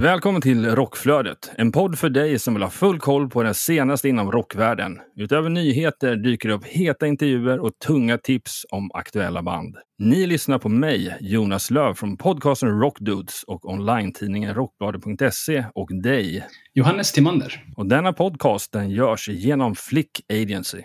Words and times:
Välkommen 0.00 0.42
till 0.42 0.66
Rockflödet, 0.66 1.52
en 1.56 1.72
podd 1.72 1.98
för 1.98 2.08
dig 2.08 2.38
som 2.38 2.54
vill 2.54 2.62
ha 2.62 2.70
full 2.70 2.98
koll 2.98 3.30
på 3.30 3.42
det 3.42 3.54
senaste 3.54 4.08
inom 4.08 4.32
rockvärlden. 4.32 4.98
Utöver 5.16 5.48
nyheter 5.48 6.16
dyker 6.16 6.48
det 6.48 6.54
upp 6.54 6.64
heta 6.64 7.06
intervjuer 7.06 7.58
och 7.58 7.78
tunga 7.86 8.18
tips 8.18 8.66
om 8.70 8.90
aktuella 8.94 9.42
band. 9.42 9.76
Ni 9.98 10.26
lyssnar 10.26 10.58
på 10.58 10.68
mig, 10.68 11.16
Jonas 11.20 11.70
Löv 11.70 11.94
från 11.94 12.16
podcasten 12.16 12.80
Rockdudes 12.80 13.42
och 13.46 13.64
online-tidningen 13.70 14.54
Rockbladet.se 14.54 15.64
och 15.74 16.02
dig. 16.02 16.46
Johannes 16.72 17.12
Timander. 17.12 17.64
Och 17.76 17.86
denna 17.86 18.12
podcast 18.12 18.72
den 18.72 18.90
görs 18.90 19.28
genom 19.28 19.74
Flick 19.74 20.20
Agency. 20.32 20.82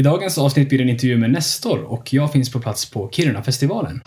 I 0.00 0.02
dagens 0.02 0.38
avsnitt 0.38 0.68
blir 0.68 0.78
det 0.78 0.84
en 0.84 0.90
intervju 0.90 1.16
med 1.16 1.30
Nestor 1.30 1.82
och 1.82 2.12
jag 2.12 2.32
finns 2.32 2.52
på 2.52 2.60
plats 2.60 2.90
på 2.90 3.10
Kiruna-festivalen. 3.12 4.00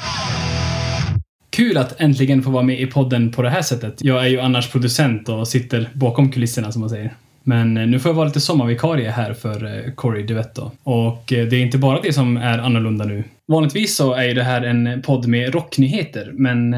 Kul 1.50 1.78
att 1.78 2.02
äntligen 2.02 2.44
få 2.44 2.50
vara 2.50 2.64
med 2.64 2.82
i 2.82 2.86
podden 2.86 3.32
på 3.32 3.42
det 3.42 3.50
här 3.50 3.62
sättet. 3.62 3.94
Jag 3.98 4.26
är 4.26 4.28
ju 4.28 4.40
annars 4.40 4.72
producent 4.72 5.30
och 5.30 5.48
sitter 5.48 5.90
bakom 5.94 6.32
kulisserna 6.32 6.72
som 6.72 6.80
man 6.80 6.90
säger. 6.90 7.14
Men 7.44 7.78
eh, 7.78 7.88
nu 7.88 8.00
får 8.00 8.10
jag 8.10 8.16
vara 8.16 8.28
lite 8.28 8.40
sommarvikarie 8.40 9.10
här 9.10 9.34
för 9.34 9.66
eh, 9.66 9.94
Corey 9.94 10.24
Duetto. 10.24 10.72
Och 10.84 11.34
eh, 11.34 11.48
det 11.48 11.56
är 11.56 11.62
inte 11.62 11.78
bara 11.78 12.02
det 12.02 12.14
som 12.14 12.38
är 12.38 12.58
annorlunda 12.58 13.06
nu. 13.06 13.24
Vanligtvis 13.48 13.96
så 13.96 14.14
är 14.14 14.24
ju 14.24 14.34
det 14.34 14.44
här 14.44 14.62
en 14.62 15.02
podd 15.02 15.28
med 15.28 15.54
rocknyheter, 15.54 16.32
men 16.34 16.72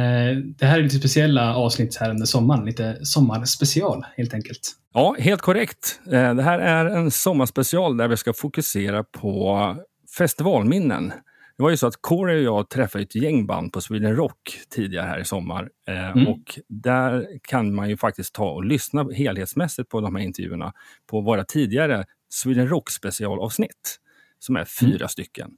det 0.57 0.65
här 0.65 0.79
är 0.79 0.83
lite 0.83 0.99
speciella 0.99 1.55
avsnitt 1.55 1.97
här 1.99 2.09
under 2.09 2.25
sommaren. 2.25 2.65
Lite 2.65 3.05
sommarspecial 3.05 4.05
helt 4.17 4.33
enkelt. 4.33 4.71
Ja, 4.93 5.15
helt 5.19 5.41
korrekt. 5.41 5.99
Det 6.05 6.43
här 6.43 6.59
är 6.59 6.85
en 6.85 7.11
sommarspecial 7.11 7.97
där 7.97 8.07
vi 8.07 8.17
ska 8.17 8.33
fokusera 8.33 9.03
på 9.03 9.75
festivalminnen. 10.17 11.11
Det 11.57 11.63
var 11.63 11.69
ju 11.69 11.77
så 11.77 11.87
att 11.87 12.01
Corey 12.01 12.37
och 12.37 12.43
jag 12.43 12.69
träffade 12.69 13.03
ett 13.03 13.15
gäng 13.15 13.45
band 13.45 13.73
på 13.73 13.81
Sweden 13.81 14.15
Rock 14.15 14.59
tidigare 14.69 15.07
här 15.07 15.19
i 15.19 15.25
sommar. 15.25 15.69
Mm. 15.87 16.27
Och 16.27 16.59
där 16.67 17.27
kan 17.41 17.75
man 17.75 17.89
ju 17.89 17.97
faktiskt 17.97 18.35
ta 18.35 18.49
och 18.49 18.65
lyssna 18.65 19.07
helhetsmässigt 19.13 19.89
på 19.89 20.01
de 20.01 20.15
här 20.15 20.23
intervjuerna 20.23 20.73
på 21.07 21.21
våra 21.21 21.43
tidigare 21.43 22.05
Sweden 22.29 22.67
Rock 22.67 22.89
specialavsnitt. 22.89 23.99
Som 24.39 24.55
är 24.55 24.65
fyra 24.65 24.95
mm. 24.95 25.07
stycken. 25.07 25.51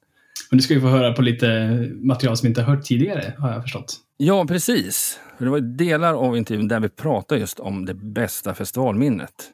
Men 0.49 0.57
du 0.57 0.63
ska 0.63 0.73
ju 0.73 0.81
få 0.81 0.87
höra 0.87 1.13
på 1.13 1.21
lite 1.21 1.67
material 1.95 2.37
som 2.37 2.47
inte 2.47 2.61
har 2.61 2.75
hört 2.75 2.85
tidigare, 2.85 3.33
har 3.37 3.51
jag 3.51 3.61
förstått. 3.61 3.95
Ja, 4.17 4.45
precis. 4.45 5.19
Det 5.37 5.49
var 5.49 5.59
delar 5.59 6.13
av 6.13 6.37
intervjun 6.37 6.67
där 6.67 6.79
vi 6.79 6.89
pratade 6.89 7.41
just 7.41 7.59
om 7.59 7.85
det 7.85 7.93
bästa 7.93 8.53
festivalminnet. 8.53 9.51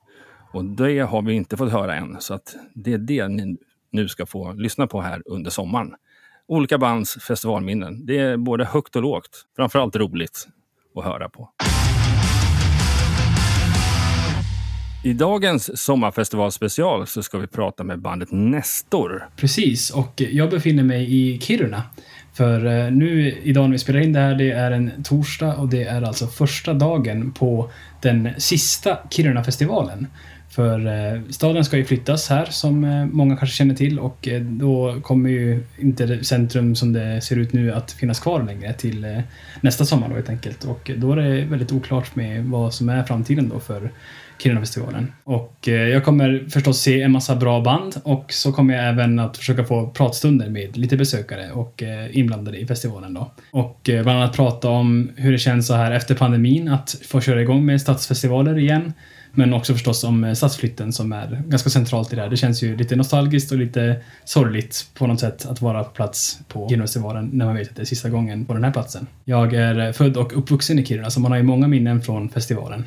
Och 0.53 0.65
det 0.65 0.99
har 0.99 1.21
vi 1.21 1.33
inte 1.33 1.57
fått 1.57 1.71
höra 1.71 1.95
än, 1.95 2.15
så 2.19 2.33
att 2.33 2.55
det 2.73 2.93
är 2.93 2.97
det 2.97 3.27
ni 3.27 3.57
nu 3.91 4.07
ska 4.07 4.25
få 4.25 4.53
lyssna 4.53 4.87
på 4.87 5.01
här 5.01 5.21
under 5.25 5.51
sommaren 5.51 5.95
olika 6.53 6.77
bands 6.77 7.13
festivalminnen. 7.13 8.05
Det 8.05 8.17
är 8.17 8.37
både 8.37 8.65
högt 8.65 8.95
och 8.95 9.01
lågt. 9.01 9.45
Framförallt 9.55 9.95
roligt 9.95 10.47
att 10.95 11.03
höra 11.03 11.29
på. 11.29 11.49
I 15.05 15.13
dagens 15.13 15.81
sommarfestivalspecial 15.81 17.07
så 17.07 17.23
ska 17.23 17.37
vi 17.37 17.47
prata 17.47 17.83
med 17.83 17.99
bandet 17.99 18.31
Nestor. 18.31 19.29
Precis, 19.35 19.89
och 19.89 20.21
jag 20.31 20.49
befinner 20.49 20.83
mig 20.83 21.15
i 21.15 21.39
Kiruna. 21.39 21.83
För 22.33 22.65
eh, 22.65 22.91
nu 22.91 23.37
idag 23.43 23.63
när 23.63 23.71
vi 23.71 23.79
spelar 23.79 23.99
in 23.99 24.13
det 24.13 24.19
här, 24.19 24.35
det 24.35 24.51
är 24.51 24.71
en 24.71 25.03
torsdag 25.03 25.55
och 25.55 25.67
det 25.69 25.83
är 25.83 26.01
alltså 26.01 26.27
första 26.27 26.73
dagen 26.73 27.31
på 27.31 27.71
den 28.01 28.29
sista 28.37 28.97
Kiruna-festivalen. 29.09 30.07
För 30.55 30.87
eh, 30.87 31.21
staden 31.29 31.65
ska 31.65 31.77
ju 31.77 31.85
flyttas 31.85 32.29
här 32.29 32.45
som 32.45 32.83
eh, 32.83 33.05
många 33.05 33.37
kanske 33.37 33.57
känner 33.57 33.75
till 33.75 33.99
och 33.99 34.27
eh, 34.27 34.41
då 34.41 35.01
kommer 35.01 35.29
ju 35.29 35.63
inte 35.77 36.23
centrum 36.23 36.75
som 36.75 36.93
det 36.93 37.21
ser 37.21 37.35
ut 37.35 37.53
nu 37.53 37.71
att 37.71 37.91
finnas 37.91 38.19
kvar 38.19 38.43
längre 38.43 38.73
till 38.73 39.03
eh, 39.03 39.19
nästa 39.61 39.85
sommar 39.85 40.09
då 40.09 40.15
helt 40.15 40.29
enkelt. 40.29 40.63
Och 40.63 40.91
då 40.97 41.11
är 41.11 41.15
det 41.15 41.45
väldigt 41.45 41.71
oklart 41.71 42.15
med 42.15 42.45
vad 42.45 42.73
som 42.73 42.89
är 42.89 43.03
framtiden 43.03 43.49
då 43.49 43.59
för 43.59 43.91
Kirunafestivalen. 44.37 45.11
Och 45.23 45.67
eh, 45.67 45.73
jag 45.73 46.05
kommer 46.05 46.45
förstås 46.49 46.79
se 46.79 47.01
en 47.01 47.11
massa 47.11 47.35
bra 47.35 47.61
band 47.61 47.95
och 48.03 48.33
så 48.33 48.51
kommer 48.51 48.73
jag 48.73 48.89
även 48.89 49.19
att 49.19 49.37
försöka 49.37 49.63
få 49.63 49.87
pratstunder 49.87 50.49
med 50.49 50.77
lite 50.77 50.97
besökare 50.97 51.51
och 51.51 51.83
eh, 51.83 52.17
inblandade 52.17 52.57
i 52.57 52.67
festivalen 52.67 53.13
då. 53.13 53.31
Och 53.51 53.89
eh, 53.89 54.03
bland 54.03 54.19
annat 54.19 54.35
prata 54.35 54.69
om 54.69 55.11
hur 55.15 55.31
det 55.31 55.37
känns 55.37 55.67
så 55.67 55.73
här 55.73 55.91
efter 55.91 56.15
pandemin 56.15 56.67
att 56.67 56.97
få 57.07 57.21
köra 57.21 57.41
igång 57.41 57.65
med 57.65 57.81
stadsfestivaler 57.81 58.59
igen 58.59 58.93
men 59.35 59.53
också 59.53 59.73
förstås 59.73 60.03
om 60.03 60.35
stadsflytten 60.35 60.93
som 60.93 61.11
är 61.11 61.43
ganska 61.47 61.69
centralt 61.69 62.13
i 62.13 62.15
det 62.15 62.21
här. 62.21 62.29
Det 62.29 62.37
känns 62.37 62.63
ju 62.63 62.77
lite 62.77 62.95
nostalgiskt 62.95 63.51
och 63.51 63.57
lite 63.57 63.95
sorgligt 64.25 64.87
på 64.93 65.07
något 65.07 65.19
sätt 65.19 65.45
att 65.45 65.61
vara 65.61 65.83
på 65.83 65.89
plats 65.89 66.39
på 66.47 66.69
Kirunafestivalen 66.69 67.29
när 67.33 67.45
man 67.45 67.55
vet 67.55 67.69
att 67.69 67.75
det 67.75 67.81
är 67.81 67.85
sista 67.85 68.09
gången 68.09 68.45
på 68.45 68.53
den 68.53 68.63
här 68.63 68.71
platsen. 68.71 69.07
Jag 69.25 69.53
är 69.53 69.93
född 69.93 70.17
och 70.17 70.37
uppvuxen 70.37 70.79
i 70.79 70.85
Kiruna 70.85 71.09
så 71.09 71.19
man 71.19 71.31
har 71.31 71.37
ju 71.37 71.43
många 71.43 71.67
minnen 71.67 72.01
från 72.01 72.29
festivalen. 72.29 72.85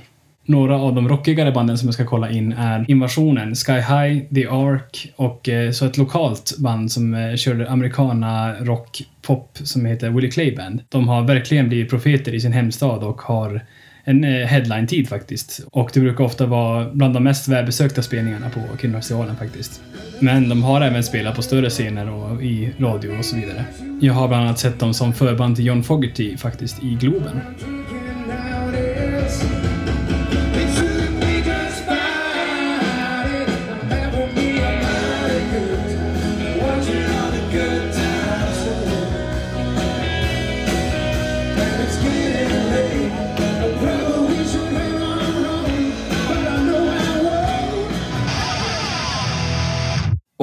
Några 0.49 0.77
av 0.77 0.95
de 0.95 1.09
rockigare 1.09 1.53
banden 1.53 1.79
som 1.79 1.89
jag 1.89 1.95
ska 1.95 2.05
kolla 2.05 2.31
in 2.31 2.53
är 2.53 2.85
Invasionen, 2.89 3.55
Sky 3.55 3.73
High, 3.73 4.35
The 4.35 4.47
Ark 4.47 5.13
och 5.17 5.49
eh, 5.49 5.71
så 5.71 5.87
ett 5.87 5.97
lokalt 5.97 6.55
band 6.59 6.93
som 6.93 7.15
eh, 7.15 7.37
körde 7.37 7.71
americana 7.71 8.55
rock 8.55 9.03
pop 9.23 9.59
som 9.63 9.87
heter 9.87 10.11
Willie 10.11 10.31
Clay 10.31 10.57
Band. 10.57 10.83
De 10.89 11.09
har 11.09 11.23
verkligen 11.23 11.69
blivit 11.69 11.91
profeter 11.91 12.35
i 12.35 12.41
sin 12.41 12.53
hemstad 12.53 13.05
och 13.05 13.21
har 13.21 13.61
en 14.05 14.25
eh, 14.25 14.47
headline-tid 14.47 15.09
faktiskt. 15.09 15.67
Och 15.73 15.91
det 15.95 16.01
brukar 16.01 16.25
ofta 16.25 16.47
vara 16.47 16.91
bland 16.93 17.15
de 17.15 17.25
mest 17.25 17.49
välbesökta 17.49 18.03
spelningarna 18.03 18.51
på 18.51 18.61
Kvinnorfestivalen 18.77 19.37
faktiskt. 19.37 19.81
Men 20.21 20.49
de 20.49 20.63
har 20.63 20.81
även 20.81 21.03
spelat 21.03 21.37
på 21.37 21.43
större 21.43 21.71
scener 21.71 22.11
och 22.11 22.43
i 22.43 22.73
radio 22.79 23.19
och 23.19 23.25
så 23.25 23.37
vidare. 23.37 23.65
Jag 24.01 24.15
har 24.15 24.29
bland 24.29 24.45
annat 24.45 24.59
sett 24.59 24.81
dem 24.81 24.95
som 24.95 25.13
förband 25.13 25.57
till 25.57 25.67
John 25.67 25.83
Fogerty 25.83 26.37
faktiskt 26.37 26.83
i 26.83 26.95
Globen. 27.01 27.41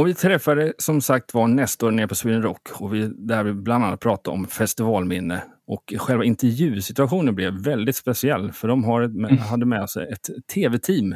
Och 0.03 0.09
vi 0.09 0.13
träffade 0.13 0.73
som 0.77 1.01
sagt 1.01 1.33
var 1.33 1.47
Nestor 1.47 1.91
nere 1.91 2.07
på 2.07 2.15
Sweden 2.15 2.41
Rock 2.41 2.61
och 2.73 2.93
vi, 2.93 3.11
där 3.17 3.43
vi 3.43 3.53
bland 3.53 3.85
annat 3.85 3.99
pratade 3.99 4.37
om 4.37 4.47
festivalminne. 4.47 5.43
Och 5.67 5.93
själva 5.97 6.23
intervjusituationen 6.23 7.35
blev 7.35 7.53
väldigt 7.53 7.95
speciell 7.95 8.51
för 8.51 8.67
de 8.67 8.83
har 8.83 9.01
ett, 9.01 9.11
mm. 9.11 9.37
hade 9.37 9.65
med 9.65 9.89
sig 9.89 10.09
ett 10.11 10.29
tv-team. 10.53 11.15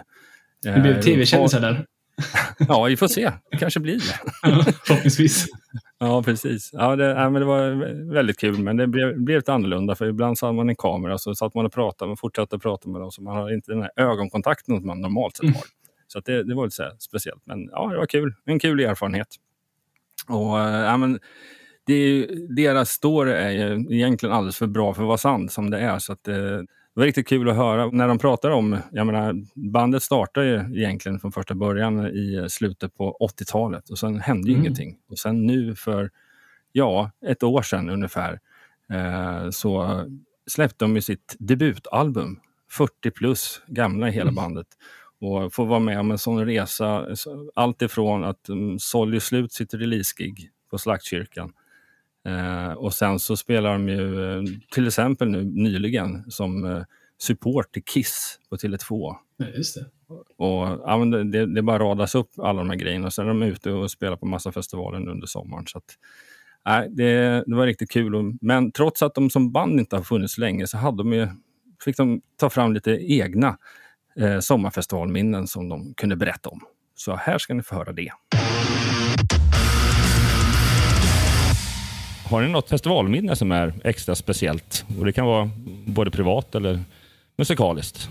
Det 0.64 0.80
blev 0.80 0.96
eh, 0.96 1.02
tv-kändisar 1.02 1.60
där. 1.60 1.86
ja, 2.68 2.84
vi 2.84 2.98
får 2.98 3.08
se. 3.08 3.32
Det 3.52 3.58
kanske 3.58 3.80
blir 3.80 3.96
det. 3.96 4.32
förhoppningsvis. 4.86 5.46
ja, 6.00 6.24
precis. 6.24 6.70
Ja, 6.74 6.96
det, 6.96 7.06
ja, 7.06 7.30
men 7.30 7.42
det 7.42 7.46
var 7.46 7.70
väldigt 8.14 8.40
kul, 8.40 8.60
men 8.60 8.78
det 8.78 8.88
blev, 8.88 9.24
blev 9.24 9.38
lite 9.38 9.54
annorlunda. 9.54 9.96
För 9.96 10.06
ibland 10.06 10.38
så 10.38 10.46
hade 10.46 10.56
man 10.56 10.70
en 10.70 10.76
kamera 10.76 11.18
så 11.18 11.36
satt 11.36 11.54
man 11.54 11.66
och 11.66 11.74
pratade, 11.74 12.10
man 12.10 12.18
fortsatte 12.18 12.60
prata 12.60 12.90
med 12.90 13.02
dem. 13.02 13.12
Så 13.12 13.22
man 13.22 13.38
har 13.38 13.54
inte 13.54 13.72
den 13.72 13.82
här 13.82 13.92
ögonkontakten 13.96 14.78
som 14.78 14.88
man 14.88 15.02
normalt 15.02 15.38
sett 15.38 15.56
har. 15.56 15.64
Så 16.08 16.20
det, 16.20 16.44
det, 16.44 16.56
var 16.56 16.64
lite 16.64 16.76
så 16.76 16.92
speciellt. 17.00 17.42
Men 17.46 17.70
ja, 17.72 17.90
det 17.90 17.98
var 17.98 18.06
kul. 18.06 18.34
En 18.46 18.60
kul 18.60 18.80
erfarenhet. 18.80 19.28
Och 20.28 20.60
äh, 20.60 20.86
ja, 20.86 20.98
men 20.98 21.20
det 21.86 21.94
är, 21.94 22.28
deras 22.56 22.90
story 22.90 23.32
är 23.32 23.50
ju 23.50 23.96
egentligen 23.96 24.36
alldeles 24.36 24.58
för 24.58 24.68
bra 24.68 24.94
för 24.94 25.02
att 25.02 25.08
vara 25.08 25.18
sant 25.18 25.52
som 25.52 25.70
det 25.70 25.80
är. 25.80 26.00
Så 26.00 26.14
att, 26.14 26.24
det, 26.24 26.68
det 26.98 27.00
var 27.00 27.06
riktigt 27.06 27.28
kul 27.28 27.50
att 27.50 27.56
höra 27.56 27.90
när 27.92 28.08
de 28.08 28.20
pratar 28.20 28.50
om, 28.50 28.78
jag 28.92 29.06
menar, 29.06 29.36
bandet 29.56 30.04
startade 30.04 30.48
ju 30.48 30.80
egentligen 30.80 31.20
från 31.20 31.32
första 31.32 31.56
början 31.56 32.08
i 32.08 32.46
slutet 32.50 32.96
på 32.96 33.18
80-talet 33.40 33.90
och 33.90 34.00
sen 34.00 34.20
hände 34.20 34.48
ju 34.48 34.54
mm. 34.54 34.62
ingenting. 34.62 34.98
Och 35.10 35.20
sen 35.20 35.46
nu 35.46 35.76
för, 35.76 36.10
ja, 36.72 37.12
ett 37.26 37.44
år 37.44 37.62
sedan 37.62 37.90
ungefär, 37.90 38.40
eh, 38.94 39.50
så 39.50 40.04
släppte 40.48 40.86
de 40.86 40.96
ju 40.96 41.02
sitt 41.02 41.36
debutalbum, 41.40 42.40
40 42.72 43.12
plus 43.12 43.62
gamla 43.68 44.10
i 44.10 44.12
hela 44.12 44.22
mm. 44.24 44.36
bandet 44.36 44.68
och 45.22 45.54
få 45.54 45.66
vara 45.66 45.80
med 45.80 46.00
om 46.00 46.12
en 46.12 46.18
sån 46.18 46.46
resa. 46.46 47.08
Allt 47.56 47.82
ifrån 47.82 48.24
att 48.24 48.50
um, 48.50 48.80
Solly 48.80 49.20
Slut 49.20 49.54
sitter 49.54 49.78
releasegig 49.78 50.50
på 50.72 50.78
Slaktkyrkan. 50.78 51.54
Eh, 52.28 52.72
och 52.72 52.94
sen 52.94 53.20
så 53.20 53.38
spelar 53.38 53.74
de 53.74 53.90
ju 53.90 54.32
eh, 54.32 54.44
till 54.72 54.88
exempel 54.88 55.30
nu 55.30 55.44
nyligen 55.44 56.32
som 56.32 56.66
eh, 56.66 56.82
support 57.18 57.72
till 57.72 57.84
Kiss 57.84 58.40
på 58.50 58.56
Tele2 58.56 59.16
Ja, 59.38 59.46
just 59.46 59.76
det. 59.76 59.86
Och, 60.38 60.68
ja, 60.86 61.06
det, 61.06 61.46
det, 61.46 61.62
bara 61.62 61.80
radas 61.80 62.16
upp 62.16 62.30
alla 62.38 62.60
de 62.60 62.70
här 62.70 62.78
grejerna. 62.78 63.12
Sen 63.12 63.26
är 63.26 63.30
de 63.30 63.44
ute 63.44 63.72
och 63.72 63.92
spelar 63.92 64.16
på 64.16 64.26
massa 64.26 64.52
festivaler 64.52 65.10
under 65.10 65.28
sommaren. 65.28 65.68
Så 65.68 65.78
att, 65.78 65.98
nej, 66.66 66.90
det, 66.90 67.44
det 67.48 67.56
var 67.56 67.66
riktigt 67.66 67.92
kul. 67.92 68.16
Och, 68.16 68.24
men 68.42 68.72
trots 68.72 69.02
att 69.02 69.16
de 69.16 69.30
som 69.30 69.52
band 69.52 69.80
inte 69.80 69.96
har 69.96 70.04
funnits 70.04 70.38
länge 70.38 70.68
så 70.68 70.78
hade 70.78 70.98
de 70.98 71.14
ju, 71.14 71.28
fick 71.84 71.98
de 71.98 72.22
ta 72.36 72.50
fram 72.50 72.74
lite 72.74 72.92
egna 72.92 73.58
eh, 74.22 74.40
sommarfestivalminnen 74.40 75.48
som 75.48 75.70
de 75.70 75.94
kunde 75.98 76.16
berätta 76.16 76.50
om. 76.50 76.62
Så 76.96 77.16
här 77.16 77.38
ska 77.38 77.54
ni 77.54 77.64
få 77.64 77.76
höra 77.76 77.92
det. 77.94 78.10
Har 82.30 82.42
ni 82.42 82.48
något 82.48 82.70
festivalminne 82.70 83.36
som 83.36 83.52
är 83.52 83.74
extra 83.84 84.16
speciellt? 84.16 84.86
Och 85.00 85.06
Det 85.06 85.14
kan 85.14 85.26
vara 85.26 85.50
både 85.86 86.12
privat 86.12 86.56
eller 86.56 86.80
musikaliskt. 87.38 88.10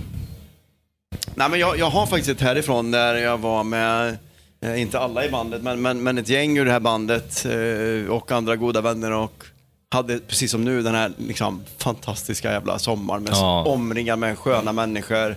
Nej, 1.34 1.50
men 1.50 1.60
jag, 1.60 1.78
jag 1.78 1.90
har 1.90 2.06
faktiskt 2.06 2.30
ett 2.30 2.40
härifrån 2.40 2.90
där 2.90 3.14
jag 3.14 3.38
var 3.38 3.64
med, 3.64 4.16
eh, 4.60 4.80
inte 4.82 4.98
alla 4.98 5.24
i 5.26 5.30
bandet, 5.30 5.62
men, 5.62 5.82
men, 5.82 6.02
men 6.02 6.18
ett 6.18 6.28
gäng 6.28 6.58
ur 6.58 6.64
det 6.64 6.72
här 6.72 6.80
bandet 6.80 7.46
eh, 7.46 8.12
och 8.12 8.32
andra 8.32 8.56
goda 8.56 8.80
vänner 8.80 9.12
och 9.12 9.44
hade 9.90 10.18
precis 10.18 10.50
som 10.50 10.64
nu 10.64 10.82
den 10.82 10.94
här 10.94 11.12
liksom, 11.18 11.62
fantastiska 11.78 12.52
jävla 12.52 12.78
sommaren 12.78 13.22
med 13.22 13.32
Ja. 13.32 13.64
omringad 13.64 14.18
med 14.18 14.38
sköna 14.38 14.72
människor. 14.72 15.36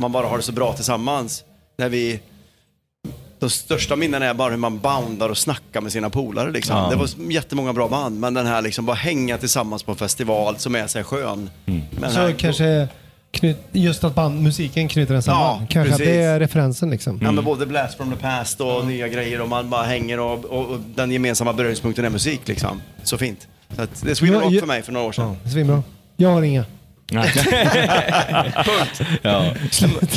Man 0.00 0.12
bara 0.12 0.26
har 0.26 0.36
det 0.36 0.42
så 0.42 0.52
bra 0.52 0.72
tillsammans. 0.72 1.44
När 1.78 1.88
vi, 1.88 2.20
de 3.38 3.50
största 3.50 3.96
minnen 3.96 4.22
är 4.22 4.34
bara 4.34 4.50
hur 4.50 4.56
man 4.56 4.78
boundar 4.78 5.28
och 5.28 5.38
snackar 5.38 5.80
med 5.80 5.92
sina 5.92 6.10
polare. 6.10 6.50
Liksom. 6.50 6.76
Ja. 6.76 6.88
Det 6.90 6.96
var 6.96 7.08
jättemånga 7.32 7.72
bra 7.72 7.88
band, 7.88 8.20
men 8.20 8.34
den 8.34 8.46
här 8.46 8.62
liksom 8.62 8.86
bara 8.86 8.96
hänga 8.96 9.38
tillsammans 9.38 9.82
på 9.82 9.92
en 9.92 9.98
festival 9.98 10.58
som 10.58 10.74
är 10.74 10.86
så 10.86 11.02
skön. 11.02 11.50
Med 11.64 11.82
den 12.00 12.10
Så 12.12 12.20
här- 12.20 12.32
kanske 12.32 12.88
knut, 13.30 13.56
just 13.72 14.04
att 14.04 14.14
band, 14.14 14.42
musiken 14.42 14.88
knyter 14.88 15.12
den 15.14 15.22
samman. 15.22 15.42
Ja, 15.60 15.66
kanske 15.70 15.80
att 15.94 15.98
precis. 15.98 16.14
det 16.14 16.22
är 16.22 16.40
referensen 16.40 16.90
liksom. 16.90 17.20
Ja, 17.22 17.32
men 17.32 17.44
både 17.44 17.66
Blast 17.66 17.96
from 17.96 18.10
the 18.10 18.16
past 18.16 18.60
och 18.60 18.86
nya 18.86 19.08
grejer 19.08 19.40
och 19.40 19.48
man 19.48 19.70
bara 19.70 19.82
hänger 19.82 20.20
och, 20.20 20.44
och, 20.44 20.66
och 20.66 20.80
den 20.94 21.10
gemensamma 21.10 21.52
beröringspunkten 21.52 22.04
är 22.04 22.10
musik 22.10 22.40
liksom. 22.48 22.82
Så 23.02 23.18
fint. 23.18 23.48
Så 23.76 23.82
att 23.82 24.02
det 24.02 24.10
är 24.10 24.14
Sweden 24.14 24.40
Rock 24.40 24.58
för 24.60 24.66
mig 24.66 24.82
för 24.82 24.92
några 24.92 25.06
år 25.06 25.12
sedan. 25.12 25.36
Ja, 25.44 25.50
svinbra. 25.50 25.82
Jag 26.16 26.28
har 26.28 26.42
inga. 26.42 26.64
Nej. 27.10 27.32
ja. 29.22 29.44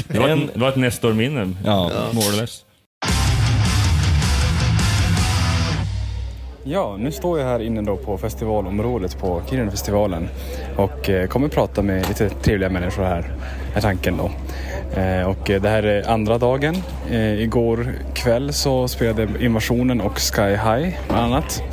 Det 0.07 0.19
var 0.19 0.29
ett, 0.29 0.53
det 0.53 0.59
var 0.59 0.69
ett 0.69 0.75
Nestor-minne, 0.75 1.53
Ja. 1.65 1.91
more 2.11 2.27
or 2.27 2.41
less. 2.41 2.61
Ja, 6.65 6.97
nu 6.99 7.11
står 7.11 7.39
jag 7.39 7.45
här 7.45 7.59
inne 7.59 7.81
då 7.81 7.97
på 7.97 8.17
festivalområdet 8.17 9.17
på 9.17 9.41
Kirunafestivalen 9.49 10.29
och 10.77 11.09
eh, 11.09 11.27
kommer 11.27 11.47
prata 11.47 11.81
med 11.81 12.07
lite 12.07 12.29
trevliga 12.29 12.69
människor 12.69 13.03
här, 13.03 13.31
är 13.75 13.81
tanken 13.81 14.17
då. 14.17 14.31
Eh, 15.01 15.29
och 15.29 15.49
eh, 15.49 15.61
det 15.61 15.69
här 15.69 15.83
är 15.83 16.09
andra 16.09 16.37
dagen. 16.37 16.75
Igår 17.11 17.93
kväll 18.13 18.53
så 18.53 18.87
spelade 18.87 19.27
Invasionen 19.39 20.01
och 20.01 20.19
Sky 20.19 20.41
High 20.41 20.95
bland 21.07 21.33
annat. 21.33 21.63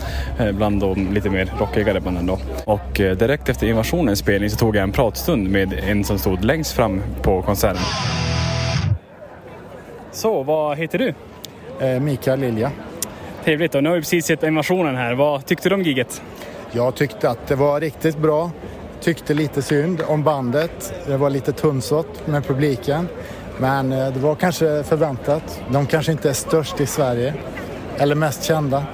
Bland 0.55 0.81
de 0.81 1.13
lite 1.13 1.31
mer 1.31 1.53
rockigare 1.59 2.01
banden 2.01 2.27
då. 2.27 2.39
Och 2.65 2.91
direkt 2.95 3.49
efter 3.49 3.67
Invasionens 3.67 4.19
spelning 4.19 4.51
så 4.51 4.57
tog 4.57 4.77
jag 4.77 4.83
en 4.83 4.93
pratstund 4.93 5.49
med 5.51 5.73
en 5.73 6.05
som 6.05 6.19
stod 6.19 6.45
längst 6.45 6.73
fram 6.73 7.03
på 7.23 7.43
konserten. 7.43 7.83
Så, 10.13 10.43
vad 10.43 10.79
heter 10.79 10.99
du? 10.99 11.15
Mikael 12.01 12.41
Lilja. 12.41 12.71
Trevligt 13.45 13.75
och 13.75 13.83
nu 13.83 13.89
har 13.89 13.97
vi 13.97 14.03
precis 14.03 14.27
sett 14.27 14.43
Invasionen 14.43 14.97
här. 14.97 15.15
Vad 15.15 15.47
tyckte 15.47 15.69
du 15.69 15.75
om 15.75 15.83
giget? 15.83 16.23
Jag 16.73 16.95
tyckte 16.95 17.31
att 17.31 17.47
det 17.47 17.55
var 17.55 17.81
riktigt 17.81 18.19
bra. 18.19 18.51
Tyckte 19.01 19.35
lite 19.35 19.63
synd 19.63 20.03
om 20.07 20.23
bandet. 20.23 20.95
Det 21.07 21.17
var 21.17 21.31
lite 21.31 21.53
tunnsått 21.53 22.27
med 22.27 22.47
publiken. 22.47 23.09
Men 23.59 23.93
eh, 23.93 24.13
det 24.13 24.21
var 24.21 24.35
kanske 24.35 24.83
förväntat. 24.83 25.63
De 25.73 25.87
kanske 25.87 26.13
inte 26.13 26.29
är 26.29 26.33
störst 26.33 26.81
i 26.81 26.87
Sverige. 26.87 27.35
Eller 27.99 28.15
mest 28.15 28.45
kända. 28.45 28.85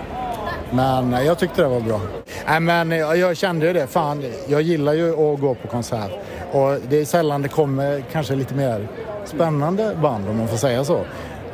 Men 0.72 1.14
eh, 1.14 1.22
jag 1.22 1.38
tyckte 1.38 1.62
det 1.62 1.68
var 1.68 1.80
bra. 1.80 2.00
Nej, 2.46 2.60
men 2.60 2.92
eh, 2.92 2.98
jag 2.98 3.36
kände 3.36 3.66
ju 3.66 3.72
det. 3.72 3.86
Fan, 3.86 4.24
jag 4.48 4.62
gillar 4.62 4.92
ju 4.92 5.10
att 5.10 5.40
gå 5.40 5.54
på 5.54 5.68
konsert. 5.68 6.10
Och 6.52 6.78
det 6.88 7.00
är 7.00 7.04
sällan 7.04 7.42
det 7.42 7.48
kommer 7.48 8.04
kanske 8.12 8.34
lite 8.34 8.54
mer 8.54 8.88
spännande 9.24 9.96
band 10.02 10.28
om 10.28 10.36
man 10.38 10.48
får 10.48 10.56
säga 10.56 10.84
så. 10.84 11.04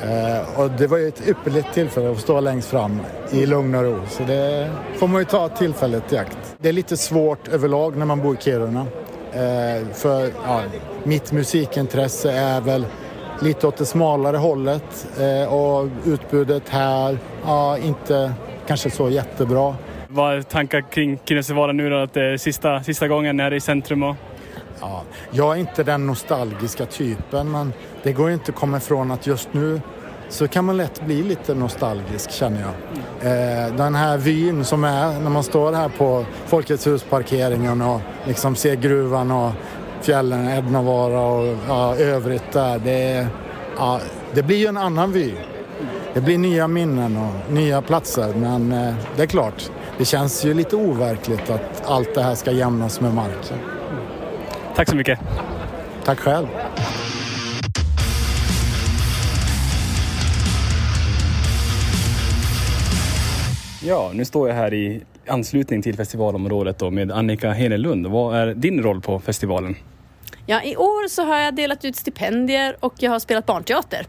Eh, 0.02 0.60
och 0.60 0.70
det 0.70 0.87
var 0.87 0.99
ju 0.99 1.08
ett 1.08 1.28
ypperligt 1.28 1.75
tillfälle 1.75 2.10
att 2.10 2.19
stå 2.19 2.40
längst 2.40 2.69
fram 2.70 3.00
i 3.31 3.46
lugn 3.46 3.75
och 3.75 3.82
ro. 3.82 4.00
Så 4.08 4.22
det 4.22 4.70
får 4.99 5.08
man 5.08 5.20
ju 5.20 5.25
ta 5.25 5.49
tillfället 5.49 6.12
i 6.12 6.16
akt. 6.16 6.38
Det 6.58 6.69
är 6.69 6.72
lite 6.72 6.96
svårt 6.96 7.49
överlag 7.49 7.96
när 7.96 8.06
man 8.06 8.22
bor 8.22 8.34
i 8.34 8.38
Kiruna. 8.43 8.87
Eh, 9.32 9.87
för 9.94 10.31
ja, 10.46 10.62
mitt 11.04 11.32
musikintresse 11.32 12.32
är 12.32 12.60
väl 12.60 12.87
lite 13.40 13.66
åt 13.66 13.76
det 13.76 13.84
smalare 13.84 14.37
hållet. 14.37 15.08
Eh, 15.20 15.54
och 15.54 15.88
utbudet 16.06 16.69
här, 16.69 17.19
ja, 17.44 17.78
inte 17.78 18.32
kanske 18.66 18.90
så 18.90 19.10
jättebra. 19.10 19.75
Vad 20.08 20.34
är 20.34 20.43
tankar 20.43 20.81
kring 20.90 21.19
Kirunasvaara 21.25 21.72
nu 21.72 21.90
då? 21.90 21.96
Att 21.96 22.14
det 22.14 22.25
är 22.25 22.37
sista, 22.37 22.82
sista 22.82 23.08
gången 23.08 23.40
här 23.40 23.52
i 23.52 23.60
centrum 23.60 24.02
och 24.02 24.16
Ja, 24.82 25.02
jag 25.31 25.55
är 25.55 25.61
inte 25.61 25.82
den 25.82 26.06
nostalgiska 26.06 26.87
typen 26.87 27.50
men 27.50 27.73
det 28.02 28.12
går 28.12 28.29
ju 28.29 28.34
inte 28.34 28.52
att 28.52 28.58
komma 28.58 28.76
ifrån 28.76 29.11
att 29.11 29.26
just 29.26 29.49
nu 29.52 29.81
så 30.29 30.49
kan 30.49 30.64
man 30.64 30.76
lätt 30.76 31.06
bli 31.06 31.23
lite 31.23 31.55
nostalgisk 31.55 32.31
känner 32.31 32.61
jag. 32.61 32.70
Eh, 33.32 33.75
den 33.76 33.94
här 33.94 34.19
vyn 34.19 34.64
som 34.64 34.84
är 34.84 35.20
när 35.20 35.31
man 35.31 35.43
står 35.43 35.73
här 35.73 35.88
på 35.88 36.25
Folkets 36.46 36.87
Hus-parkeringen 36.87 37.82
och 37.82 38.00
liksom 38.26 38.56
ser 38.56 38.75
gruvan 38.75 39.31
och 39.31 39.52
fjällen, 40.00 40.49
Ednavara 40.49 41.20
och 41.20 41.56
ja, 41.69 41.96
övrigt 41.96 42.52
där. 42.52 42.78
Det, 42.78 43.26
ja, 43.78 44.00
det 44.35 44.43
blir 44.43 44.56
ju 44.56 44.67
en 44.67 44.76
annan 44.76 45.12
vy. 45.12 45.32
Det 46.14 46.20
blir 46.20 46.38
nya 46.38 46.69
minnen 46.69 47.17
och 47.17 47.52
nya 47.52 47.82
platser 47.82 48.35
men 48.37 48.73
eh, 48.73 48.94
det 49.17 49.23
är 49.23 49.26
klart, 49.26 49.70
det 49.99 50.05
känns 50.05 50.44
ju 50.44 50.55
lite 50.55 50.76
overkligt 50.76 51.50
att 51.50 51.82
allt 51.85 52.14
det 52.14 52.23
här 52.23 52.35
ska 52.35 52.50
jämnas 52.50 53.00
med 53.00 53.14
marken. 53.14 53.58
Tack 54.77 54.89
så 54.89 54.97
mycket. 54.97 55.19
Tack 56.05 56.19
själv. 56.19 56.47
Ja, 63.85 64.11
nu 64.15 64.25
står 64.25 64.49
jag 64.49 64.57
här 64.57 64.75
i 64.75 65.03
anslutning 65.27 65.83
till 65.83 65.97
festivalområdet 65.97 66.79
då 66.79 66.91
med 66.91 67.13
Annika 67.13 67.51
Henelund. 67.51 68.07
Vad 68.07 68.37
är 68.37 68.55
din 68.55 68.83
roll 68.83 69.01
på 69.01 69.19
festivalen? 69.19 69.77
Ja, 70.47 70.63
I 70.63 70.77
år 70.77 71.09
så 71.09 71.23
har 71.25 71.39
jag 71.39 71.55
delat 71.55 71.85
ut 71.85 71.97
stipendier 71.97 72.77
och 72.81 72.95
jag 72.99 73.11
har 73.11 73.19
spelat 73.19 73.47
barnteater. 73.47 74.07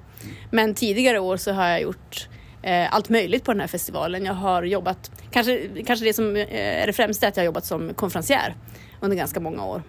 Men 0.52 0.74
tidigare 0.74 1.20
år 1.20 1.38
så 1.38 1.52
har 1.52 1.68
jag 1.68 1.82
gjort 1.82 2.30
eh, 2.62 2.94
allt 2.96 3.10
möjligt 3.10 3.44
på 3.44 3.52
den 3.52 3.62
här 3.62 3.68
festivalen. 3.68 4.26
Jag 4.26 4.34
har 4.34 4.64
jobbat, 4.64 5.12
kanske, 5.32 5.68
kanske 5.86 6.06
det 6.06 6.14
som 6.14 6.36
eh, 6.36 6.82
är 6.82 6.88
det 6.88 6.94
främsta 6.94 7.26
är 7.26 7.30
att 7.30 7.38
jag 7.38 7.42
har 7.42 7.46
jobbat 7.46 7.66
som 7.66 7.94
konferencier 7.94 8.56
under 9.00 9.18
ganska 9.18 9.40
många 9.40 9.66
år. 9.66 9.84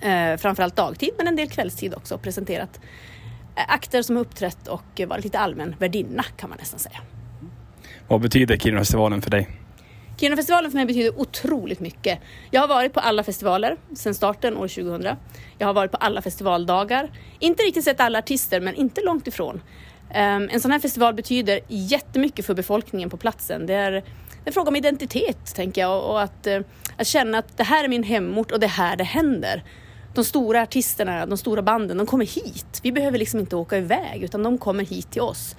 Eh, 0.00 0.36
framförallt 0.36 0.76
dagtid 0.76 1.10
men 1.18 1.26
en 1.26 1.36
del 1.36 1.48
kvällstid 1.48 1.94
också 1.94 2.14
och 2.14 2.22
presenterat 2.22 2.80
eh, 3.56 3.64
akter 3.68 4.02
som 4.02 4.16
uppträtt 4.16 4.68
och 4.68 5.00
varit 5.06 5.24
lite 5.24 5.38
allmän 5.38 5.74
värdinna 5.78 6.22
kan 6.22 6.48
man 6.50 6.58
nästan 6.58 6.78
säga. 6.78 7.00
Vad 8.08 8.20
betyder 8.20 8.56
Kirunafestivalen 8.56 9.22
för 9.22 9.30
dig? 9.30 9.48
Kirunafestivalen 10.16 10.70
för 10.70 10.76
mig 10.78 10.86
betyder 10.86 11.20
otroligt 11.20 11.80
mycket. 11.80 12.18
Jag 12.50 12.60
har 12.60 12.68
varit 12.68 12.92
på 12.92 13.00
alla 13.00 13.22
festivaler 13.22 13.76
sedan 13.94 14.14
starten 14.14 14.56
år 14.56 14.68
2000. 14.68 15.16
Jag 15.58 15.66
har 15.66 15.74
varit 15.74 15.90
på 15.90 15.96
alla 15.96 16.22
festivaldagar. 16.22 17.10
Inte 17.38 17.62
riktigt 17.62 17.84
sett 17.84 18.00
alla 18.00 18.18
artister, 18.18 18.60
men 18.60 18.74
inte 18.74 19.00
långt 19.00 19.26
ifrån. 19.26 19.60
Ehm, 20.10 20.48
en 20.52 20.60
sån 20.60 20.70
här 20.70 20.78
festival 20.78 21.14
betyder 21.14 21.60
jättemycket 21.68 22.46
för 22.46 22.54
befolkningen 22.54 23.10
på 23.10 23.16
platsen. 23.16 23.66
Det 23.66 23.74
är, 23.74 23.90
det 23.90 23.98
är 23.98 24.02
en 24.44 24.52
fråga 24.52 24.68
om 24.68 24.76
identitet, 24.76 25.54
tänker 25.54 25.80
jag, 25.80 26.04
och 26.04 26.22
att, 26.22 26.46
eh, 26.46 26.60
att 26.96 27.06
känna 27.06 27.38
att 27.38 27.56
det 27.56 27.64
här 27.64 27.84
är 27.84 27.88
min 27.88 28.02
hemort 28.02 28.52
och 28.52 28.60
det 28.60 28.66
är 28.66 28.70
här 28.70 28.96
det 28.96 29.04
händer. 29.04 29.62
De 30.16 30.24
stora 30.24 30.62
artisterna, 30.62 31.26
de 31.26 31.38
stora 31.38 31.62
banden, 31.62 31.96
de 31.96 32.06
kommer 32.06 32.24
hit. 32.26 32.80
Vi 32.82 32.92
behöver 32.92 33.18
liksom 33.18 33.40
inte 33.40 33.56
åka 33.56 33.78
iväg, 33.78 34.22
utan 34.22 34.42
de 34.42 34.58
kommer 34.58 34.84
hit 34.84 35.10
till 35.10 35.22
oss. 35.22 35.56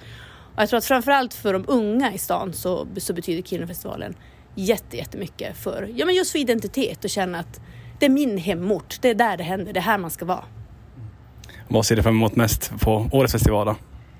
Och 0.54 0.62
jag 0.62 0.68
tror 0.68 0.78
att 0.78 0.84
framförallt 0.84 1.34
för 1.34 1.52
de 1.52 1.64
unga 1.68 2.12
i 2.12 2.18
stan 2.18 2.52
så, 2.52 2.86
så 2.96 3.12
betyder 3.12 3.42
Kirunafestivalen 3.42 4.14
jätte, 4.54 4.96
jättemycket 4.96 5.56
för, 5.56 5.90
ja, 5.94 6.06
men 6.06 6.14
just 6.14 6.32
för 6.32 6.38
identitet 6.38 7.04
och 7.04 7.10
känna 7.10 7.38
att 7.38 7.60
det 7.98 8.06
är 8.06 8.10
min 8.10 8.38
hemort, 8.38 8.98
det 9.00 9.08
är 9.08 9.14
där 9.14 9.36
det 9.36 9.44
händer, 9.44 9.72
det 9.72 9.80
är 9.80 9.82
här 9.82 9.98
man 9.98 10.10
ska 10.10 10.24
vara. 10.24 10.44
Vad 11.68 11.86
ser 11.86 11.96
du 11.96 12.02
fram 12.02 12.16
emot 12.16 12.36
mest 12.36 12.72
på 12.80 13.08
årets 13.12 13.32
festival? 13.32 13.66
Då? 13.66 13.76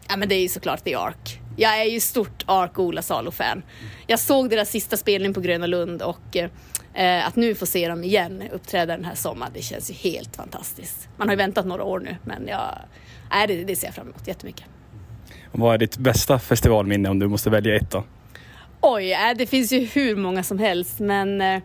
Ja 0.08 0.16
men 0.16 0.28
det 0.28 0.34
är 0.34 0.42
ju 0.42 0.48
såklart 0.48 0.84
The 0.84 0.94
Ark. 0.94 1.40
Jag 1.60 1.80
är 1.80 1.84
ju 1.84 2.00
stort 2.00 2.44
Ark 2.46 2.78
och 2.78 2.84
Ola 2.84 3.02
Salo-fan. 3.02 3.62
Jag 4.06 4.18
såg 4.18 4.50
deras 4.50 4.70
sista 4.70 4.96
spelning 4.96 5.34
på 5.34 5.40
Gröna 5.40 5.66
Lund 5.66 6.02
och 6.02 6.36
eh, 6.94 7.26
att 7.26 7.36
nu 7.36 7.54
få 7.54 7.66
se 7.66 7.88
dem 7.88 8.04
igen 8.04 8.42
uppträda 8.52 8.96
den 8.96 9.04
här 9.04 9.14
sommaren, 9.14 9.52
det 9.54 9.62
känns 9.62 9.90
ju 9.90 9.94
helt 9.94 10.36
fantastiskt. 10.36 11.08
Man 11.16 11.28
har 11.28 11.32
ju 11.32 11.36
väntat 11.36 11.66
några 11.66 11.84
år 11.84 12.00
nu 12.00 12.16
men 12.24 12.48
jag, 12.48 12.78
nej, 13.30 13.46
det, 13.46 13.64
det 13.64 13.76
ser 13.76 13.86
jag 13.86 13.94
fram 13.94 14.06
emot 14.06 14.28
jättemycket. 14.28 14.64
Vad 15.52 15.74
är 15.74 15.78
ditt 15.78 15.96
bästa 15.96 16.38
festivalminne 16.38 17.08
om 17.08 17.18
du 17.18 17.28
måste 17.28 17.50
välja 17.50 17.76
ett 17.76 17.90
då? 17.90 18.04
Oj, 18.80 19.12
äh, 19.12 19.18
det 19.36 19.46
finns 19.46 19.72
ju 19.72 19.78
hur 19.78 20.16
många 20.16 20.42
som 20.42 20.58
helst 20.58 21.00
men 21.00 21.40
eh, 21.40 21.62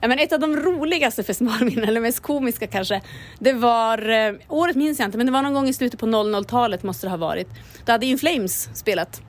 Ja, 0.00 0.08
men 0.08 0.18
ett 0.18 0.32
av 0.32 0.40
de 0.40 0.56
roligaste 0.56 1.22
festivalminnen, 1.24 1.88
eller 1.88 2.00
mest 2.00 2.20
komiska 2.20 2.66
kanske, 2.66 3.00
det 3.38 3.52
var, 3.52 4.10
eh, 4.10 4.34
året 4.48 4.76
minns 4.76 4.98
jag 4.98 5.08
inte, 5.08 5.18
men 5.18 5.26
det 5.26 5.32
var 5.32 5.42
någon 5.42 5.54
gång 5.54 5.68
i 5.68 5.72
slutet 5.72 6.00
på 6.00 6.06
00-talet 6.06 6.82
måste 6.82 7.06
det 7.06 7.10
ha 7.10 7.16
varit. 7.16 7.48
Då 7.84 7.92
hade 7.92 8.06
In 8.06 8.18
Flames 8.18 8.68
spelat. 8.74 9.22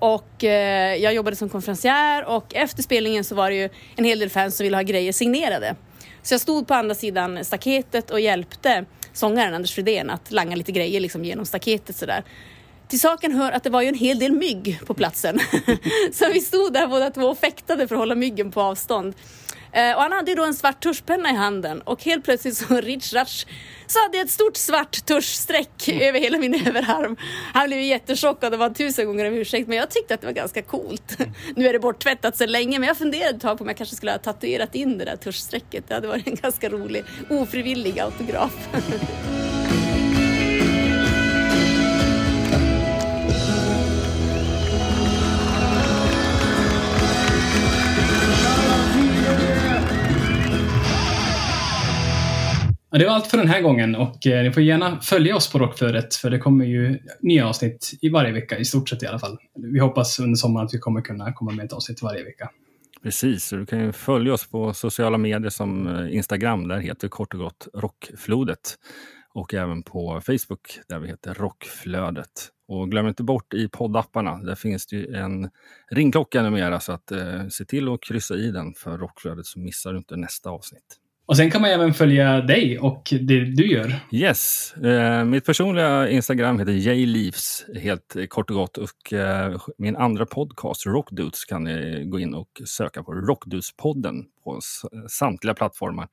Och 0.00 0.44
eh, 0.44 0.96
jag 0.96 1.14
jobbade 1.14 1.36
som 1.36 1.48
konferencier 1.48 2.24
och 2.24 2.54
efter 2.54 2.82
spelningen 2.82 3.24
så 3.24 3.34
var 3.34 3.50
det 3.50 3.56
ju 3.56 3.68
en 3.96 4.04
hel 4.04 4.18
del 4.18 4.30
fans 4.30 4.56
som 4.56 4.64
ville 4.64 4.76
ha 4.76 4.82
grejer 4.82 5.12
signerade. 5.12 5.76
Så 6.22 6.34
jag 6.34 6.40
stod 6.40 6.66
på 6.66 6.74
andra 6.74 6.94
sidan 6.94 7.44
staketet 7.44 8.10
och 8.10 8.20
hjälpte 8.20 8.84
sångaren 9.12 9.54
Anders 9.54 9.74
Fridén 9.74 10.10
att 10.10 10.30
langa 10.30 10.56
lite 10.56 10.72
grejer 10.72 11.00
liksom 11.00 11.24
genom 11.24 11.46
staketet 11.46 11.96
sådär. 11.96 12.24
Till 12.88 13.00
saken 13.00 13.32
hör 13.32 13.52
att 13.52 13.64
det 13.64 13.70
var 13.70 13.82
ju 13.82 13.88
en 13.88 13.94
hel 13.94 14.18
del 14.18 14.32
mygg 14.32 14.80
på 14.86 14.94
platsen. 14.94 15.38
så 16.12 16.28
vi 16.32 16.40
stod 16.40 16.72
där 16.72 16.86
båda 16.86 17.10
två 17.10 17.22
och 17.22 17.38
fäktade 17.38 17.88
för 17.88 17.94
att 17.94 17.98
hålla 17.98 18.14
myggen 18.14 18.50
på 18.50 18.60
avstånd. 18.60 19.14
Eh, 19.72 19.94
och 19.96 20.02
han 20.02 20.12
hade 20.12 20.30
ju 20.30 20.34
då 20.34 20.44
en 20.44 20.54
svart 20.54 20.82
tuschpenna 20.82 21.30
i 21.30 21.34
handen 21.34 21.80
och 21.80 22.04
helt 22.04 22.24
plötsligt 22.24 22.56
så 22.56 22.64
Ratch 22.80 23.44
så 23.86 24.02
hade 24.02 24.16
jag 24.16 24.24
ett 24.24 24.30
stort 24.30 24.56
svart 24.56 25.06
tuschstreck 25.06 25.88
Mm. 25.88 26.02
över 26.08 26.20
hela 26.20 26.38
min 26.38 26.54
överarm. 26.66 27.16
Han 27.54 27.66
blev 27.66 27.80
jättechockad 27.80 28.52
och 28.52 28.58
var 28.58 28.70
tusen 28.70 29.06
gånger 29.06 29.28
om 29.28 29.34
ursäkt 29.34 29.68
men 29.68 29.76
jag 29.78 29.90
tyckte 29.90 30.14
att 30.14 30.20
det 30.20 30.26
var 30.26 30.34
ganska 30.34 30.62
coolt. 30.62 31.18
nu 31.56 31.68
är 31.68 31.72
det 31.72 31.78
borttvättat 31.78 32.36
så 32.36 32.46
länge 32.46 32.78
men 32.78 32.86
jag 32.86 32.96
funderade 32.96 33.36
ett 33.36 33.40
tag 33.42 33.58
på 33.58 33.64
om 33.64 33.68
jag 33.68 33.76
kanske 33.76 33.96
skulle 33.96 34.12
ha 34.12 34.18
tatuerat 34.18 34.74
in 34.74 34.98
det 34.98 35.04
där 35.04 35.16
tuschstrecket. 35.16 35.84
Det 35.88 35.94
hade 35.94 36.08
varit 36.08 36.26
en 36.26 36.34
ganska 36.34 36.68
rolig 36.68 37.04
ofrivillig 37.30 38.00
autograf. 38.00 38.52
Det 52.98 53.04
var 53.04 53.12
allt 53.12 53.26
för 53.26 53.38
den 53.38 53.48
här 53.48 53.60
gången 53.60 53.96
och 53.96 54.26
eh, 54.26 54.42
ni 54.42 54.52
får 54.52 54.62
gärna 54.62 55.00
följa 55.00 55.36
oss 55.36 55.52
på 55.52 55.58
Rockflödet 55.58 56.14
för 56.14 56.30
det 56.30 56.38
kommer 56.38 56.64
ju 56.64 56.98
nya 57.20 57.48
avsnitt 57.48 57.90
i 58.00 58.08
varje 58.08 58.32
vecka, 58.32 58.58
i 58.58 58.64
stort 58.64 58.88
sett 58.88 59.02
i 59.02 59.06
alla 59.06 59.18
fall. 59.18 59.38
Vi 59.72 59.80
hoppas 59.80 60.18
under 60.18 60.36
sommaren 60.36 60.66
att 60.66 60.74
vi 60.74 60.78
kommer 60.78 61.00
kunna 61.00 61.32
komma 61.32 61.52
med 61.52 61.64
ett 61.64 61.72
avsnitt 61.72 62.02
varje 62.02 62.24
vecka. 62.24 62.50
Precis, 63.02 63.44
så 63.44 63.56
du 63.56 63.66
kan 63.66 63.80
ju 63.80 63.92
följa 63.92 64.32
oss 64.32 64.50
på 64.50 64.74
sociala 64.74 65.18
medier 65.18 65.50
som 65.50 65.86
eh, 65.86 66.14
Instagram, 66.14 66.68
där 66.68 66.78
heter 66.78 67.08
kort 67.08 67.34
och 67.34 67.40
gott 67.40 67.68
Rockflodet. 67.74 68.74
Och 69.34 69.54
även 69.54 69.82
på 69.82 70.20
Facebook 70.26 70.80
där 70.88 70.98
vi 70.98 71.08
heter 71.08 71.34
Rockflödet. 71.34 72.48
Och 72.68 72.90
glöm 72.90 73.08
inte 73.08 73.22
bort 73.22 73.54
i 73.54 73.68
poddapparna, 73.68 74.36
där 74.36 74.54
finns 74.54 74.86
det 74.86 74.96
ju 74.96 75.14
en 75.14 75.50
ringklocka 75.90 76.42
numera 76.42 76.80
så 76.80 76.92
att 76.92 77.12
eh, 77.12 77.48
se 77.48 77.64
till 77.64 77.88
att 77.88 78.02
kryssa 78.02 78.34
i 78.34 78.50
den 78.50 78.74
för 78.74 78.98
Rockflödet 78.98 79.46
så 79.46 79.58
missar 79.58 79.92
du 79.92 79.98
inte 79.98 80.16
nästa 80.16 80.50
avsnitt. 80.50 80.98
Och 81.28 81.36
sen 81.36 81.50
kan 81.50 81.60
man 81.60 81.70
även 81.70 81.94
följa 81.94 82.40
dig 82.40 82.78
och 82.78 83.02
det 83.20 83.44
du 83.44 83.66
gör. 83.66 83.94
Yes, 84.12 84.74
eh, 84.76 85.24
mitt 85.24 85.44
personliga 85.44 86.08
Instagram 86.08 86.58
heter 86.58 86.72
jleaves 86.72 87.66
helt 87.82 88.16
kort 88.28 88.50
och 88.50 88.56
gott 88.56 88.78
och 88.78 89.12
eh, 89.12 89.60
min 89.78 89.96
andra 89.96 90.26
podcast 90.26 90.86
Rockdudes 90.86 91.44
kan 91.44 91.64
ni 91.64 92.04
gå 92.06 92.20
in 92.20 92.34
och 92.34 92.48
söka 92.64 93.02
på 93.02 93.12
Rockdudespodden 93.12 94.24
på 94.44 94.60
samtliga 95.08 95.54
plattformar. 95.54 96.08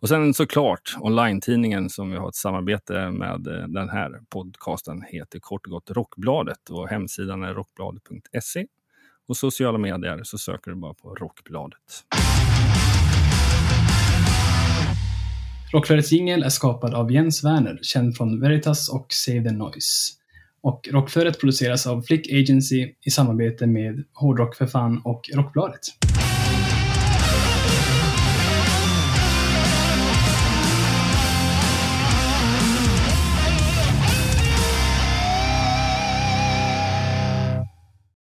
Och 0.00 0.08
sen 0.08 0.34
såklart 0.34 0.96
online-tidningen 1.00 1.90
som 1.90 2.10
vi 2.10 2.16
har 2.16 2.28
ett 2.28 2.34
samarbete 2.34 3.10
med 3.10 3.46
eh, 3.46 3.68
den 3.68 3.88
här 3.88 4.20
podcasten 4.28 5.02
heter 5.08 5.38
kort 5.40 5.66
och 5.66 5.72
gott 5.72 5.90
Rockbladet 5.90 6.70
och 6.70 6.88
hemsidan 6.88 7.42
är 7.42 7.54
rockbladet.se 7.54 8.66
och 9.28 9.36
sociala 9.36 9.78
medier 9.78 10.20
så 10.22 10.38
söker 10.38 10.70
du 10.70 10.76
bara 10.76 10.94
på 10.94 11.14
Rockbladet. 11.14 12.04
Rockflödets 15.72 16.12
jingel 16.12 16.42
är 16.42 16.48
skapad 16.48 16.94
av 16.94 17.12
Jens 17.12 17.44
Werner, 17.44 17.78
känd 17.82 18.16
från 18.16 18.40
Veritas 18.40 18.88
och 18.88 19.06
Save 19.10 19.42
the 19.42 19.50
Noise. 19.50 20.12
Och 20.62 20.88
Rockflödet 20.92 21.40
produceras 21.40 21.86
av 21.86 22.02
Flick 22.02 22.32
Agency 22.32 22.94
i 23.04 23.10
samarbete 23.10 23.66
med 23.66 24.04
Hårdrock 24.12 24.54
för 24.56 24.66
fan 24.66 25.00
och 25.04 25.20
Rockbladet. 25.34 25.80